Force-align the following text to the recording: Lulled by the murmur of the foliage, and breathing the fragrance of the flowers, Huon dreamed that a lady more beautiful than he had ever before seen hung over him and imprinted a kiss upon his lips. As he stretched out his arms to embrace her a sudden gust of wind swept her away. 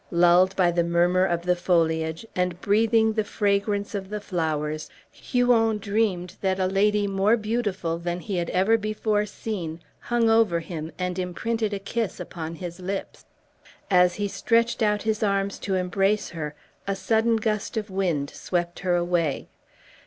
Lulled 0.09 0.55
by 0.55 0.71
the 0.71 0.83
murmur 0.83 1.25
of 1.27 1.43
the 1.43 1.55
foliage, 1.55 2.25
and 2.35 2.59
breathing 2.59 3.13
the 3.13 3.23
fragrance 3.23 3.93
of 3.93 4.09
the 4.09 4.19
flowers, 4.19 4.89
Huon 5.11 5.77
dreamed 5.77 6.37
that 6.41 6.59
a 6.59 6.65
lady 6.65 7.05
more 7.05 7.37
beautiful 7.37 7.99
than 7.99 8.19
he 8.19 8.37
had 8.37 8.49
ever 8.49 8.79
before 8.79 9.27
seen 9.27 9.79
hung 9.99 10.27
over 10.27 10.59
him 10.61 10.91
and 10.97 11.19
imprinted 11.19 11.71
a 11.71 11.77
kiss 11.77 12.19
upon 12.19 12.55
his 12.55 12.79
lips. 12.79 13.25
As 13.91 14.15
he 14.15 14.27
stretched 14.27 14.81
out 14.81 15.03
his 15.03 15.21
arms 15.21 15.59
to 15.59 15.75
embrace 15.75 16.29
her 16.29 16.55
a 16.87 16.95
sudden 16.95 17.35
gust 17.35 17.77
of 17.77 17.91
wind 17.91 18.31
swept 18.31 18.79
her 18.79 18.95
away. 18.95 19.49